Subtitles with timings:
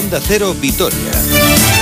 [0.00, 1.79] Onda Cero Vitoria.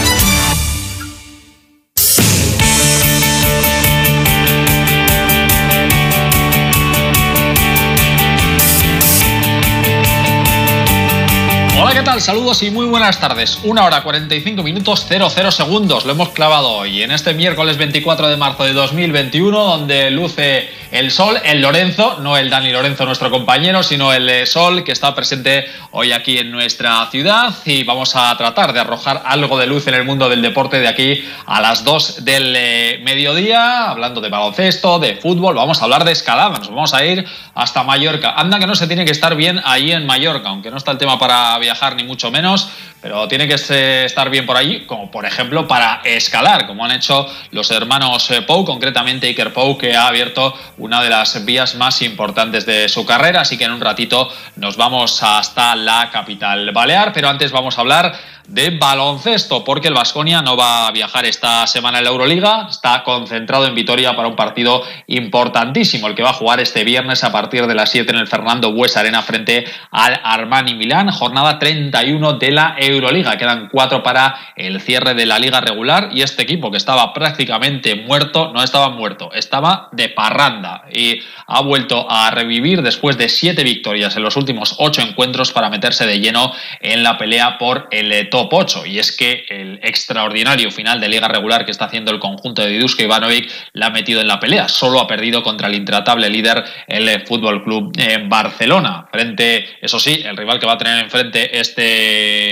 [12.21, 13.61] Saludos y muy buenas tardes.
[13.63, 16.05] Una hora 45 minutos 00 segundos.
[16.05, 21.13] Lo hemos clavado hoy en este miércoles 24 de marzo de 2021, donde luce el
[21.13, 25.15] sol, el Lorenzo, no el Dani Lorenzo, nuestro compañero, sino el eh, sol que está
[25.15, 27.55] presente hoy aquí en nuestra ciudad.
[27.65, 30.89] Y vamos a tratar de arrojar algo de luz en el mundo del deporte de
[30.89, 35.55] aquí a las 2 del eh, mediodía, hablando de baloncesto, de fútbol.
[35.55, 36.59] Vamos a hablar de escalada.
[36.59, 37.25] Nos vamos a ir
[37.55, 38.33] hasta Mallorca.
[38.33, 40.99] Anda que no se tiene que estar bien ahí en Mallorca, aunque no está el
[40.99, 42.69] tema para viajar ni mucho menos,
[43.01, 47.29] pero tiene que estar bien por allí, como por ejemplo para escalar, como han hecho
[47.53, 52.03] los hermanos eh, Pou, concretamente Iker Pou, que ha abierto una de las vías más
[52.03, 57.13] importantes de su carrera, así que en un ratito nos vamos hasta la capital balear,
[57.13, 58.19] pero antes vamos a hablar
[58.49, 63.05] de baloncesto, porque el Vasconia no va a viajar esta semana en la Euroliga, está
[63.05, 67.31] concentrado en Vitoria para un partido importantísimo, el que va a jugar este viernes a
[67.31, 71.59] partir de las 7 en el Fernando Bues Arena frente al Armani Milán, jornada
[71.91, 73.37] 31 de la Euroliga.
[73.37, 77.95] Quedan cuatro para el cierre de la liga regular y este equipo que estaba prácticamente
[77.95, 83.65] muerto, no estaba muerto, estaba de parranda y ha vuelto a revivir después de siete
[83.65, 88.29] victorias en los últimos ocho encuentros para meterse de lleno en la pelea por el
[88.29, 88.87] top 8.
[88.87, 92.69] Y es que el extraordinario final de liga regular que está haciendo el conjunto de
[92.69, 94.69] Didusko Ivanovic la ha metido en la pelea.
[94.69, 97.93] Solo ha perdido contra el intratable líder el Fútbol Club
[98.27, 99.07] Barcelona.
[99.11, 101.78] Frente, eso sí, el rival que va a tener enfrente este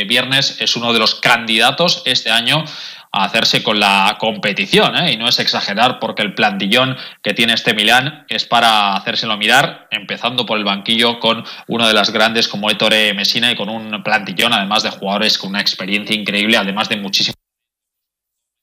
[0.07, 2.65] viernes es uno de los candidatos este año
[3.13, 5.13] a hacerse con la competición, ¿eh?
[5.13, 9.89] y no es exagerar porque el plantillón que tiene este Milán es para hacérselo mirar,
[9.91, 14.03] empezando por el banquillo con uno de las grandes como Ettore Messina y con un
[14.03, 17.46] plantillón además de jugadores con una experiencia increíble, además de muchísimo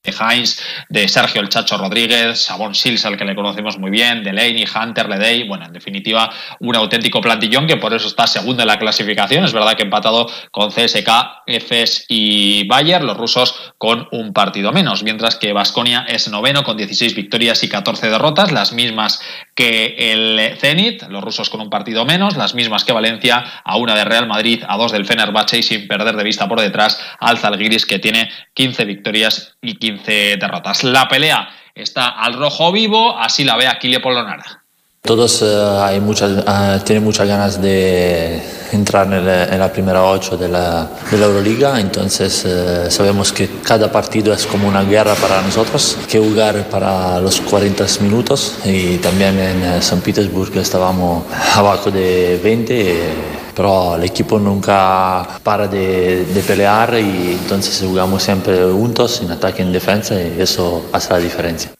[0.04, 0.60] de Heinz,
[0.90, 5.08] de Sergio El Chacho Rodríguez, Sabón Sils, al que le conocemos muy bien, Delaney, Hunter,
[5.08, 9.44] Ledey, bueno, en definitiva, un auténtico plantillón que por eso está segundo en la clasificación.
[9.44, 11.08] Es verdad que empatado con CSK,
[11.46, 16.76] EFES y Bayer, los rusos con un partido menos, mientras que Vasconia es noveno con
[16.76, 19.22] 16 victorias y 14 derrotas, las mismas
[19.54, 23.94] que el Zenit, los rusos con un partido menos, las mismas que Valencia, a una
[23.94, 27.38] de Real Madrid, a dos del Fenerbahce y sin perder de vista por detrás al
[27.38, 30.84] Zalgiris que tiene 15 victorias y 15 derrotas.
[30.84, 34.64] La pelea está al rojo vivo, así la ve Aquile Polonara.
[35.06, 40.48] Todos uh, hay muchas, uh, tienen muchas ganas de entrar en la, primera ocho de
[40.48, 45.98] la, de Euroliga, entonces uh, sabemos que cada partido es como una guerra para nosotros,
[46.08, 53.43] que jugar para los 40 minutos y también en San Petersburgo estábamos abajo de 20
[53.54, 59.62] pero el equipo nunca para de, de, pelear y entonces jugamos siempre juntos en ataque
[59.62, 61.73] y en defensa y eso hace la diferencia.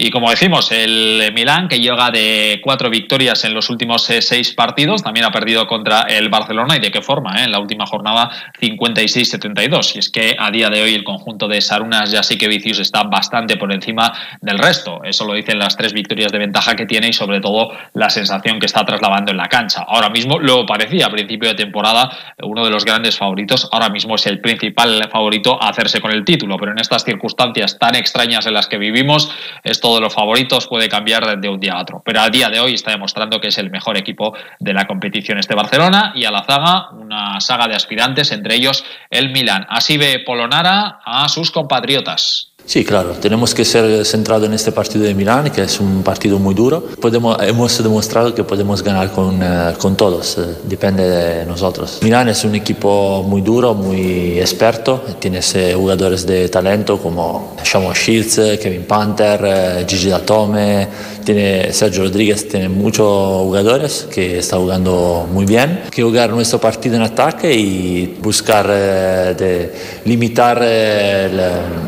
[0.00, 4.52] Y como decimos, el Milán, que llega de cuatro victorias en los últimos eh, seis
[4.52, 6.76] partidos, también ha perdido contra el Barcelona.
[6.76, 7.40] ¿Y de qué forma?
[7.40, 7.46] Eh?
[7.46, 9.96] En la última jornada, 56-72.
[9.96, 12.78] Y es que a día de hoy el conjunto de Sarunas ya sí que Vicius
[12.78, 15.00] está bastante por encima del resto.
[15.02, 18.60] Eso lo dicen las tres victorias de ventaja que tiene y sobre todo la sensación
[18.60, 19.84] que está trasladando en la cancha.
[19.84, 22.08] Ahora mismo lo parecía a principio de temporada
[22.40, 23.68] uno de los grandes favoritos.
[23.72, 26.56] Ahora mismo es el principal favorito a hacerse con el título.
[26.56, 29.34] Pero en estas circunstancias tan extrañas en las que vivimos,
[29.64, 32.02] esto de los favoritos puede cambiar de un día a otro.
[32.04, 35.38] Pero a día de hoy está demostrando que es el mejor equipo de la competición
[35.38, 39.66] este Barcelona y a la zaga una saga de aspirantes, entre ellos el Milan.
[39.68, 42.47] Así ve Polonara a sus compatriotas.
[42.68, 46.38] Sí, claro, tenemos que ser centrados en este partido de Milán, que es un partido
[46.38, 46.84] muy duro.
[47.00, 52.00] Podemos, hemos demostrado que podemos ganar con, uh, con todos, uh, depende de nosotros.
[52.02, 55.40] Milán es un equipo muy duro, muy experto, tiene
[55.74, 60.88] jugadores de talento como Shamo Shields, Kevin Panther, uh, Gigi Datome,
[61.24, 65.84] tiene Sergio Rodríguez, tiene muchos jugadores que está jugando muy bien.
[65.90, 69.72] Que jugar nuestro partido en ataque y buscar de
[70.04, 70.62] limitar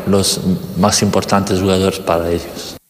[0.07, 0.39] los
[0.77, 2.80] más importantes jugadores para ellos.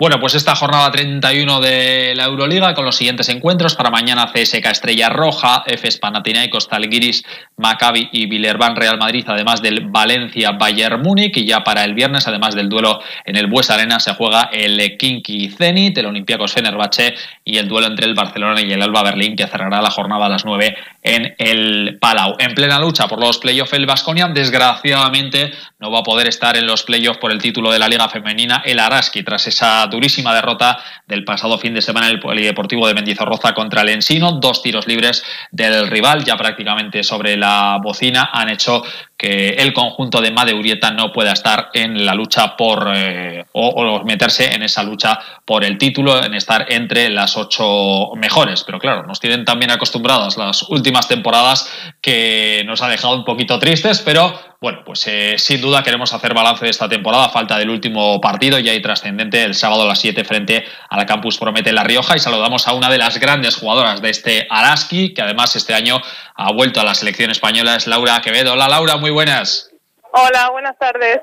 [0.00, 3.74] Bueno, pues esta jornada 31 de la Euroliga con los siguientes encuentros.
[3.74, 7.22] Para mañana CSK Estrella Roja, Efes Panathinaikos, Talgiris,
[7.58, 11.36] Maccabi y Villerban Real Madrid, además del Valencia Bayern Múnich.
[11.36, 14.96] Y ya para el viernes, además del duelo en el Bues Arena, se juega el
[14.96, 17.14] Kinky Zenit, el Olympiacos Fenerbahce
[17.44, 20.28] y el duelo entre el Barcelona y el Alba Berlín, que cerrará la jornada a
[20.30, 22.36] las 9 en el Palau.
[22.38, 26.66] En plena lucha por los playoffs, el Vasconia, desgraciadamente, no va a poder estar en
[26.66, 30.78] los playoffs por el título de la Liga Femenina, el Araski, tras esa durísima derrota
[31.06, 34.32] del pasado fin de semana en el Polideportivo de Mendizorroza contra el Ensino.
[34.32, 38.82] Dos tiros libres del rival, ya prácticamente sobre la bocina, han hecho
[39.16, 44.54] que el conjunto de Madeurieta no pueda estar en la lucha por eh, o, meterse
[44.54, 48.64] en esa lucha por el título, en estar entre las ocho mejores.
[48.64, 51.70] Pero claro, nos tienen también acostumbradas las últimas temporadas
[52.00, 56.34] que nos ha dejado un poquito tristes, pero bueno, pues eh, sin duda queremos hacer
[56.34, 60.00] balance de esta temporada, falta del último partido y hay trascendente el sábado a las
[60.00, 63.56] 7 frente a la Campus Promete La Rioja y saludamos a una de las grandes
[63.56, 66.02] jugadoras de este Araski, que además este año
[66.34, 68.52] ha vuelto a la selección española, es Laura Quevedo.
[68.52, 69.70] Hola Laura, muy buenas.
[70.12, 71.20] Hola, buenas tardes.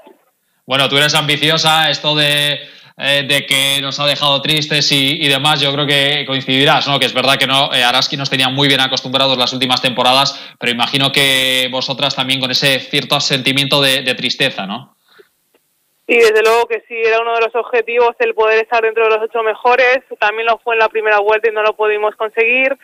[0.66, 2.60] Bueno, tú eres ambiciosa, esto de
[3.00, 7.00] eh, de que nos ha dejado tristes y, demás, yo creo que coincidirás, ¿no?
[7.00, 10.56] Que es verdad que no, eh, Araski nos tenía muy bien acostumbrados las últimas temporadas,
[10.60, 14.96] pero imagino que vosotras también con ese cierto sentimiento de, tristeza, ¿no?
[16.08, 19.12] Sí, desde luego que sí, era uno de los objetivos el poder estar dentro de
[19.12, 20.00] los ocho mejores.
[20.20, 22.76] También lo fue en la primera vuelta y no lo pudimos conseguir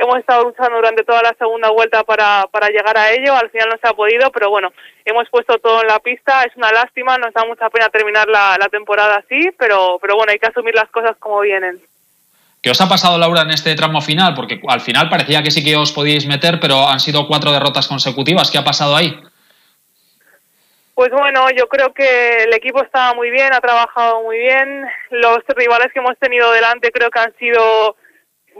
[0.00, 3.68] hemos estado luchando durante toda la segunda vuelta para, para llegar a ello, al final
[3.68, 4.72] no se ha podido, pero bueno,
[5.04, 8.56] hemos puesto todo en la pista, es una lástima, nos da mucha pena terminar la,
[8.58, 11.78] la temporada así, pero, pero bueno, hay que asumir las cosas como vienen.
[12.62, 14.34] ¿Qué os ha pasado, Laura, en este tramo final?
[14.34, 17.88] Porque al final parecía que sí que os podíais meter, pero han sido cuatro derrotas
[17.88, 18.50] consecutivas.
[18.50, 19.18] ¿Qué ha pasado ahí?
[20.94, 24.84] Pues bueno, yo creo que el equipo estaba muy bien, ha trabajado muy bien.
[25.10, 27.96] Los rivales que hemos tenido delante creo que han sido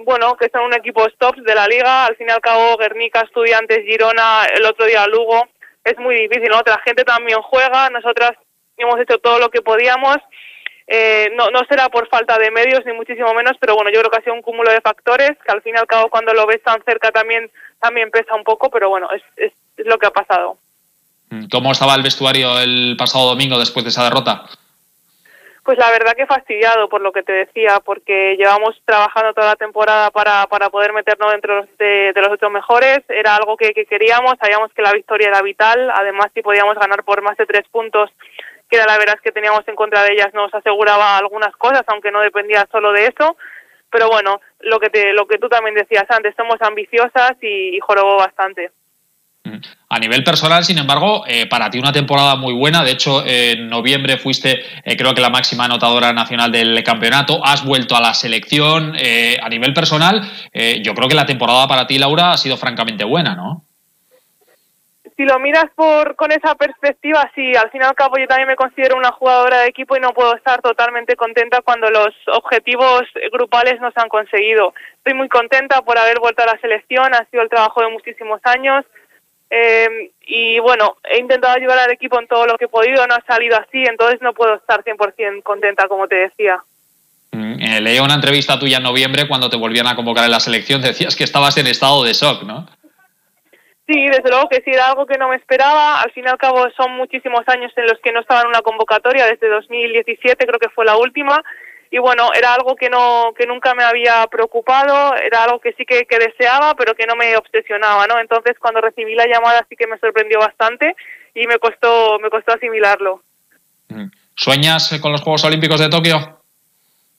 [0.05, 2.07] bueno, que son un equipo tops de la liga.
[2.07, 5.49] Al fin y al cabo, Guernica, Estudiantes, Girona, el otro día Lugo.
[5.85, 6.59] Es muy difícil, ¿no?
[6.59, 7.91] Otra gente también juega.
[7.91, 8.33] Nosotras
[8.77, 10.17] hemos hecho todo lo que podíamos.
[10.87, 14.11] Eh, no, no será por falta de medios, ni muchísimo menos, pero bueno, yo creo
[14.11, 16.47] que ha sido un cúmulo de factores que al fin y al cabo cuando lo
[16.47, 17.49] ves tan cerca también,
[17.79, 20.59] también pesa un poco, pero bueno, es, es, es lo que ha pasado.
[21.49, 24.47] ¿Cómo estaba el vestuario el pasado domingo después de esa derrota?
[25.71, 29.55] Pues la verdad que fastidiado por lo que te decía, porque llevamos trabajando toda la
[29.55, 32.99] temporada para, para poder meternos dentro de, los ocho mejores.
[33.09, 35.93] Era algo que, queríamos, sabíamos que la victoria era vital.
[35.95, 38.11] Además, si podíamos ganar por más de tres puntos,
[38.69, 42.11] que era la verdad que teníamos en contra de ellas, nos aseguraba algunas cosas, aunque
[42.11, 43.37] no dependía solo de eso.
[43.93, 47.79] Pero bueno, lo que, te, lo que tú también decías antes, somos ambiciosas y, y
[47.79, 48.73] jorobó bastante.
[49.93, 52.85] A nivel personal, sin embargo, eh, para ti una temporada muy buena.
[52.85, 57.45] De hecho, en noviembre fuiste, eh, creo que la máxima anotadora nacional del campeonato.
[57.45, 58.95] Has vuelto a la selección.
[58.97, 60.23] Eh, a nivel personal,
[60.81, 63.65] yo creo que la temporada para ti, Laura, ha sido francamente buena, ¿no?
[65.17, 67.53] Si lo miras por con esa perspectiva, sí.
[67.57, 70.11] Al fin y al cabo, yo también me considero una jugadora de equipo y no
[70.11, 73.03] puedo estar totalmente contenta cuando los objetivos
[73.33, 74.73] grupales no se han conseguido.
[74.99, 77.13] Estoy muy contenta por haber vuelto a la selección.
[77.13, 78.85] Ha sido el trabajo de muchísimos años
[79.51, 83.15] eh, y bueno, he intentado ayudar al equipo en todo lo que he podido, no
[83.15, 86.63] ha salido así, entonces no puedo estar 100% contenta, como te decía.
[87.33, 90.41] Mm, eh, leí una entrevista tuya en noviembre cuando te volvían a convocar en la
[90.41, 92.67] selección, decías que estabas en estado de shock, ¿no?
[93.91, 96.01] Sí, desde luego que sí, era algo que no me esperaba.
[96.01, 98.63] Al fin y al cabo son muchísimos años en los que no estaba en una
[98.63, 101.43] convocatoria, desde 2017 creo que fue la última,
[101.91, 105.85] y bueno, era algo que no que nunca me había preocupado, era algo que sí
[105.85, 108.21] que, deseaba, pero que no me obsesionaba, ¿no?
[108.21, 110.95] Entonces, cuando recibí la llamada sí que me sorprendió bastante
[111.35, 113.23] y me costó me costó asimilarlo.
[114.37, 116.41] ¿Sueñas con los Juegos Olímpicos de Tokio?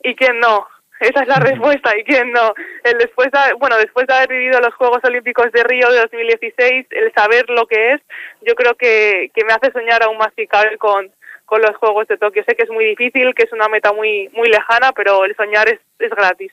[0.04, 0.66] ¿Y quién no?
[1.02, 2.54] Esa es la respuesta, ¿y quién no?
[2.84, 6.86] El después de, bueno, después de haber vivido los Juegos Olímpicos de Río de 2016,
[6.92, 8.02] el saber lo que es,
[8.42, 11.12] yo creo que, que me hace soñar aún más si cabe con,
[11.52, 12.46] con los Juegos de Tokio.
[12.46, 15.68] Sé que es muy difícil, que es una meta muy, muy lejana, pero el soñar
[15.68, 16.50] es, es gratis.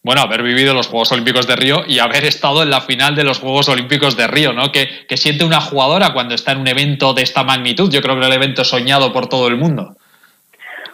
[0.00, 3.24] Bueno, haber vivido los Juegos Olímpicos de Río y haber estado en la final de
[3.24, 4.70] los Juegos Olímpicos de Río, ¿no?
[4.70, 7.90] Que, que siente una jugadora cuando está en un evento de esta magnitud.
[7.90, 9.96] Yo creo que el evento soñado por todo el mundo.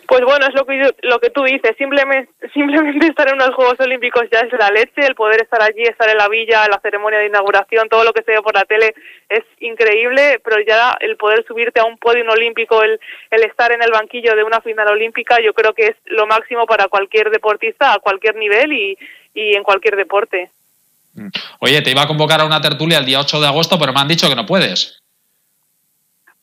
[0.08, 3.78] Pues bueno, es lo que, lo que tú dices, simplemente, simplemente estar en unos Juegos
[3.78, 7.18] Olímpicos ya es la leche, el poder estar allí, estar en la villa, la ceremonia
[7.18, 8.94] de inauguración, todo lo que se ve por la tele
[9.28, 12.98] es increíble, pero ya el poder subirte a un podio olímpico, el,
[13.30, 16.64] el estar en el banquillo de una final olímpica, yo creo que es lo máximo
[16.64, 18.96] para cualquier deportista a cualquier nivel y,
[19.34, 20.50] y en cualquier deporte.
[21.12, 21.28] Mm.
[21.60, 24.00] Oye, te iba a convocar a una tertulia el día 8 de agosto, pero me
[24.00, 25.02] han dicho que no puedes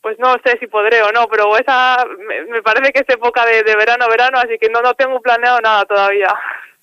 [0.06, 2.04] pues no sé si podré o no, pero esa
[2.48, 5.84] me, parece que es época de, verano, verano, así que no, no tengo planeado nada
[5.84, 6.28] todavía.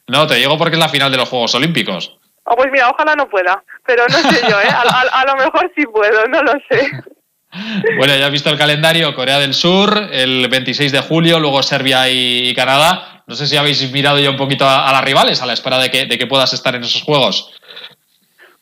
[0.07, 2.17] No, te digo porque es la final de los Juegos Olímpicos.
[2.43, 4.67] Oh, pues mira, ojalá no pueda, pero no sé yo, ¿eh?
[4.67, 6.91] a, lo mejor sí puedo, no lo sé.
[7.97, 12.09] Bueno, ya has visto el calendario, Corea del Sur, el 26 de julio, luego Serbia
[12.09, 13.23] y, Canadá.
[13.27, 15.91] No sé si habéis mirado ya un poquito a, las rivales a la espera de
[15.91, 17.53] que, de que puedas estar en esos juegos.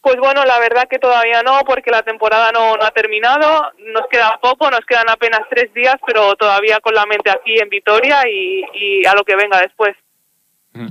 [0.02, 3.72] Pues bueno, la verdad que todavía no, porque la temporada no, no ha terminado.
[3.78, 7.70] Nos queda poco, nos quedan apenas tres días, pero todavía con la mente aquí en
[7.70, 9.96] Vitoria y, y a lo que venga después.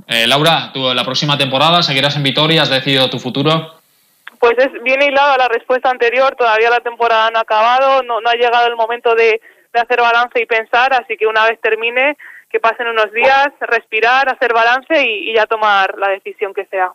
[0.06, 2.62] Eh, Laura, ¿tú la próxima temporada seguirás en Vitoria?
[2.62, 3.80] ¿Has decidido tu futuro?
[4.38, 8.20] Pues es, viene hilado a la respuesta anterior, todavía la temporada no ha acabado, no,
[8.20, 9.40] no ha llegado el momento de,
[9.72, 12.16] de hacer balance y pensar, así que una vez termine,
[12.48, 16.92] que pasen unos días, respirar, hacer balance y, y ya tomar la decisión que sea.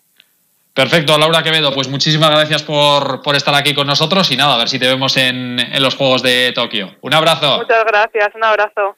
[0.75, 4.57] Perfecto, Laura Quevedo, pues muchísimas gracias por, por, estar aquí con nosotros y nada, a
[4.57, 6.97] ver si te vemos en, en los Juegos de Tokio.
[6.99, 7.59] Un abrazo.
[7.59, 8.97] Muchas gracias, un abrazo.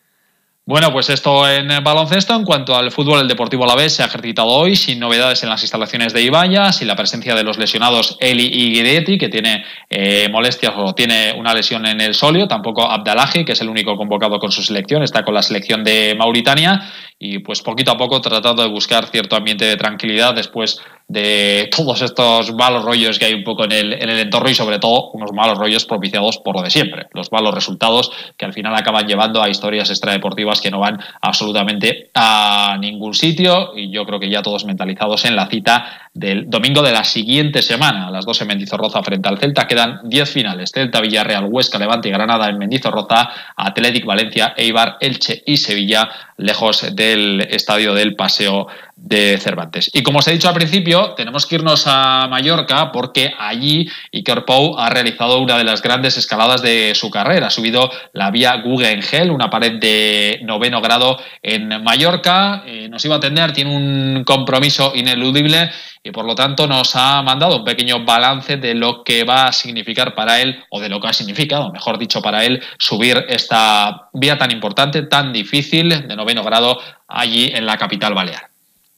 [0.68, 2.36] Bueno, pues esto en baloncesto.
[2.36, 5.62] En cuanto al fútbol, el Deportivo Alavés se ha ejercitado hoy sin novedades en las
[5.62, 10.28] instalaciones de Ibaya, sin la presencia de los lesionados Eli y Guidetti, que tiene eh,
[10.30, 12.50] molestias o tiene una lesión en el solio.
[12.50, 16.16] Tampoco Abdalaji, que es el único convocado con su selección, está con la selección de
[16.18, 16.82] Mauritania.
[17.20, 22.02] Y pues poquito a poco tratando de buscar cierto ambiente de tranquilidad después de todos
[22.02, 25.12] estos malos rollos que hay un poco en el, en el entorno y sobre todo
[25.12, 29.08] unos malos rollos propiciados por lo de siempre, los malos resultados que al final acaban
[29.08, 34.30] llevando a historias extradeportivas que no van absolutamente a ningún sitio y yo creo que
[34.30, 38.44] ya todos mentalizados en la cita del domingo de la siguiente semana, a las 12
[38.44, 42.58] en Mendizorroza frente al Celta, quedan 10 finales, Celta, Villarreal, Huesca, Levante y Granada en
[42.58, 49.90] Mendizorroza, Athletic, Valencia, Eibar, Elche y Sevilla, lejos del estadio del Paseo de Cervantes.
[49.94, 54.44] Y como os he dicho al principio, tenemos que irnos a Mallorca porque allí Iker
[54.44, 57.48] Pou ha realizado una de las grandes escaladas de su carrera.
[57.48, 62.64] Ha subido la vía Guggenheim, una pared de noveno grado en Mallorca.
[62.66, 65.70] Eh, nos iba a atender, tiene un compromiso ineludible
[66.08, 69.52] y por lo tanto nos ha mandado un pequeño balance de lo que va a
[69.52, 74.08] significar para él, o de lo que ha significado, mejor dicho, para él, subir esta
[74.14, 78.48] vía tan importante, tan difícil, de noveno grado, allí en la capital balear.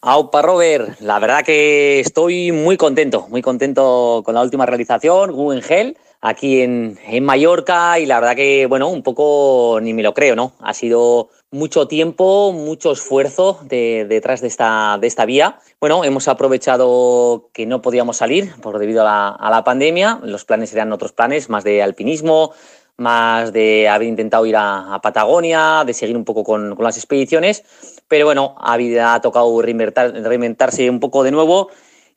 [0.02, 5.96] Aupa Robert, la verdad que estoy muy contento, muy contento con la última realización, Guggenheim,
[6.22, 10.36] aquí en, en Mallorca y la verdad que, bueno, un poco ni me lo creo,
[10.36, 10.54] ¿no?
[10.60, 15.60] Ha sido mucho tiempo, mucho esfuerzo de, detrás de esta, de esta vía.
[15.80, 20.20] Bueno, hemos aprovechado que no podíamos salir por debido a la, pandemia.
[20.24, 22.52] Los planes eran otros planes, más de alpinismo,
[22.98, 27.64] más de haber intentado ir a, Patagonia, de seguir un poco con, con, las expediciones.
[28.08, 28.76] Pero bueno, ha,
[29.14, 31.70] ha tocado reinventar, reinventarse un poco de nuevo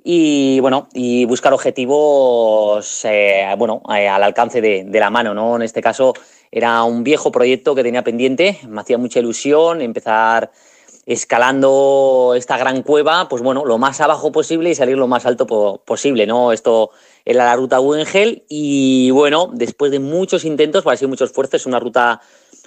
[0.04, 5.56] y bueno, y buscar objetivos eh, bueno, eh, al alcance de, la mano, ¿no?
[5.56, 6.12] En este caso
[6.50, 10.50] era un viejo proyecto que tenía pendiente, me hacía mucha ilusión empezar
[11.06, 15.46] escalando esta gran cueva, pues bueno, lo más abajo posible y salir lo más alto
[15.46, 16.52] po posible, ¿no?
[16.52, 16.90] Esto
[17.24, 21.66] era la ruta Guggenheim y bueno, después de muchos intentos, para ser mucho esfuerzo, es
[21.66, 22.20] una ruta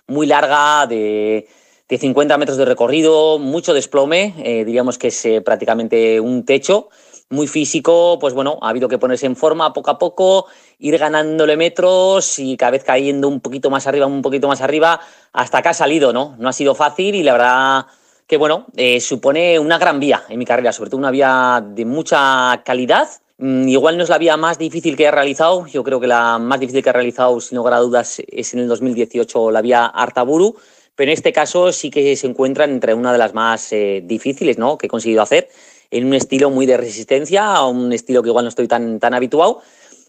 [0.07, 1.47] muy larga de,
[1.87, 6.89] de 50 metros de recorrido, mucho desplome, eh, diríamos que es prácticamente un techo,
[7.29, 10.45] muy físico, pues bueno, ha habido que ponerse en forma poco a poco,
[10.79, 14.99] ir ganándole metros y cada vez cayendo un poquito más arriba, un poquito más arriba,
[15.33, 16.35] hasta que ha salido, ¿no?
[16.37, 17.85] No ha sido fácil y la verdad
[18.27, 21.85] que, bueno, eh, supone una gran vía en mi carrera, sobre todo una vía de
[21.85, 23.09] mucha calidad.
[23.37, 26.37] Mm, igual no es la vía más difícil que he realizado, yo creo que la
[26.37, 29.85] más difícil que he realizado, sin lugar a dudas, es en el 2018 la vía
[29.87, 30.55] Artaburu,
[30.95, 34.57] pero en este caso sí que se encuentra entre una de las más eh, difíciles
[34.57, 34.77] ¿no?
[34.77, 35.49] que he conseguido hacer
[35.97, 39.61] en un estilo muy de resistencia, un estilo que igual no estoy tan, tan habituado.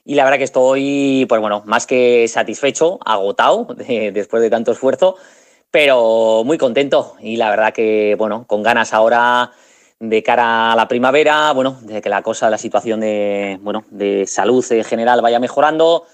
[0.04, 4.72] Y la verdad que estoy, pues bueno, más que satisfecho, agotado de, después de tanto
[4.72, 5.16] esfuerzo,
[5.70, 7.16] pero muy contento.
[7.20, 9.52] Y la verdad que, bueno, con ganas ahora
[9.98, 14.26] de cara a la primavera, bueno, de que la cosa, la situación de, bueno, de
[14.26, 16.04] salud en general vaya mejorando,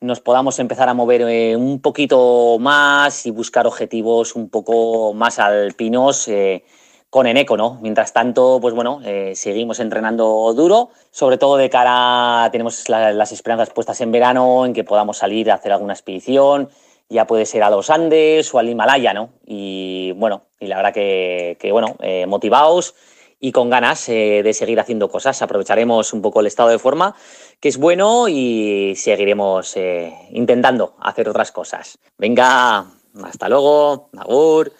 [0.00, 5.38] nos podamos empezar a mover eh, un poquito más y buscar objetivos un poco más
[5.38, 6.28] alpinos.
[6.28, 6.64] Eh,
[7.10, 7.78] con Eneco, ¿no?
[7.80, 13.32] Mientras tanto, pues bueno, eh, seguimos entrenando duro, sobre todo de cara, tenemos la, las
[13.32, 16.68] esperanzas puestas en verano, en que podamos salir a hacer alguna expedición,
[17.08, 19.30] ya puede ser a los Andes o al Himalaya, ¿no?
[19.46, 22.26] Y bueno, y la verdad que, que bueno, eh,
[23.40, 25.40] y con ganas eh, de seguir haciendo cosas.
[25.42, 27.14] Aprovecharemos un poco el estado de forma,
[27.60, 31.98] que es bueno, y seguiremos eh, intentando hacer otras cosas.
[32.18, 32.86] Venga,
[33.22, 34.72] hasta luego, Nagur.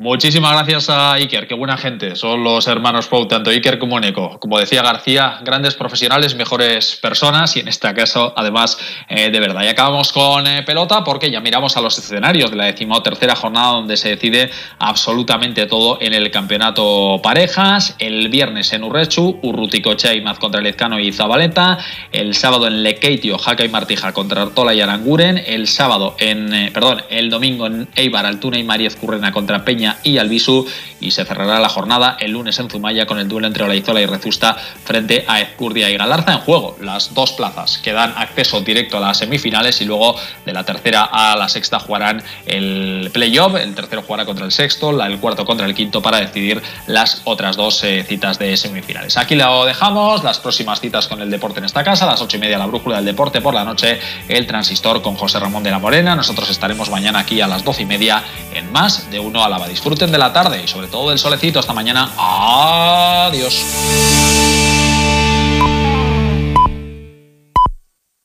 [0.00, 2.16] Muchísimas gracias a Iker, qué buena gente.
[2.16, 4.40] Son los hermanos Pou, tanto Iker como Neko.
[4.40, 8.78] Como decía García, grandes profesionales, mejores personas y en este caso, además,
[9.10, 9.62] eh, de verdad.
[9.62, 13.72] Y acabamos con eh, pelota porque ya miramos a los escenarios de la decimotercera jornada
[13.72, 17.94] donde se decide absolutamente todo en el campeonato parejas.
[17.98, 21.76] El viernes en Urrechu, Urruticoche y Maz contra Lezcano y Zabaleta.
[22.10, 25.36] El sábado en Lekeitio, Jaca y Martija contra Artola y Aranguren.
[25.46, 29.89] El sábado en, eh, perdón, el domingo en Eibar, Altuna y Mariez Currena contra Peña
[30.02, 30.66] y Albisu
[31.00, 34.06] y se cerrará la jornada el lunes en Zumaya con el duelo entre Olaizola y
[34.06, 34.54] Rezusta
[34.84, 36.76] frente a Ezcurdia y Galarza en juego.
[36.80, 41.04] Las dos plazas que dan acceso directo a las semifinales y luego de la tercera
[41.04, 45.66] a la sexta jugarán el playoff, el tercero jugará contra el sexto, el cuarto contra
[45.66, 49.16] el quinto para decidir las otras dos eh, citas de semifinales.
[49.16, 52.36] Aquí lo dejamos, las próximas citas con el deporte en esta casa, a las ocho
[52.36, 55.70] y media la brújula del deporte por la noche, el transistor con José Ramón de
[55.70, 56.14] la Morena.
[56.14, 59.60] Nosotros estaremos mañana aquí a las doce y media en más de uno a la
[59.70, 61.58] Disfruten de la tarde y sobre todo del solecito.
[61.58, 62.10] Hasta mañana.
[62.16, 63.64] Adiós.